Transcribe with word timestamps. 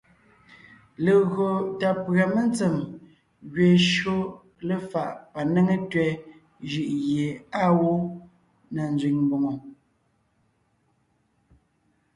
Legÿo 1.03 1.47
tà 1.79 1.89
pʉ̀a 2.03 2.25
mentsèm 2.33 2.75
gẅeen 3.53 3.79
shÿó 3.89 4.17
léfaʼ 4.67 5.09
panéŋe 5.31 5.75
tẅɛ̀ 5.91 6.09
jʉʼ 6.69 6.89
gie 7.05 7.25
àa 7.61 7.69
gwó 7.77 7.93
na 8.73 8.81
nzẅìŋ 8.93 9.17
mbòŋo. 9.25 9.51